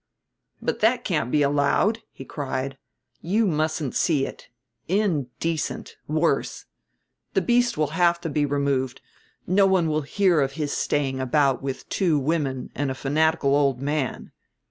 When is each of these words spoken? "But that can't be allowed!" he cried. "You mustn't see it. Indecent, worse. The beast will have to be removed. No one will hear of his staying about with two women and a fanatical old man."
"But 0.63 0.79
that 0.79 1.03
can't 1.03 1.29
be 1.29 1.43
allowed!" 1.43 1.99
he 2.11 2.25
cried. 2.25 2.79
"You 3.21 3.45
mustn't 3.45 3.93
see 3.93 4.25
it. 4.25 4.49
Indecent, 4.87 5.95
worse. 6.07 6.65
The 7.35 7.41
beast 7.43 7.77
will 7.77 7.91
have 7.93 8.19
to 8.21 8.29
be 8.31 8.43
removed. 8.43 9.01
No 9.45 9.67
one 9.67 9.87
will 9.89 10.01
hear 10.01 10.41
of 10.41 10.53
his 10.53 10.73
staying 10.73 11.19
about 11.19 11.61
with 11.61 11.87
two 11.87 12.17
women 12.17 12.71
and 12.73 12.89
a 12.89 12.95
fanatical 12.95 13.55
old 13.55 13.79
man." 13.79 14.31